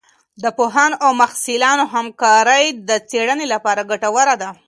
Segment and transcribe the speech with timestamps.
[0.43, 4.49] د پوهانو او محصلانو همکارۍ د څېړنې لپاره ګټوره ده.